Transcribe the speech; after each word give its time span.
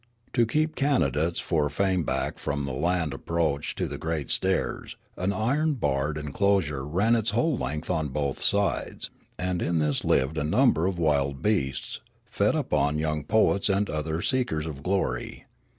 To 0.33 0.47
keep 0.47 0.73
candidates 0.75 1.39
for 1.39 1.69
fame 1.69 2.01
back 2.03 2.39
from 2.39 2.65
the 2.65 2.73
land 2.73 3.13
approach 3.13 3.75
to 3.75 3.87
the 3.87 3.99
great 3.99 4.31
stairs, 4.31 4.95
an 5.15 5.31
iron 5.31 5.75
barred 5.75 6.17
en 6.17 6.31
closure 6.33 6.83
ran 6.87 7.15
its 7.15 7.29
whole 7.29 7.55
length 7.55 7.87
on 7.87 8.07
both 8.09 8.41
sides, 8.41 9.11
and 9.37 9.61
in 9.61 9.77
this 9.77 10.03
lived 10.03 10.39
a 10.39 10.43
number 10.43 10.87
of 10.87 10.97
wild 10.97 11.43
beasts, 11.43 11.99
fed 12.25 12.55
upon 12.55 12.97
young 12.97 13.23
poets 13.23 13.69
and 13.69 13.91
other 13.91 14.23
seekers 14.23 14.65
of 14.65 14.81
glory. 14.81 15.45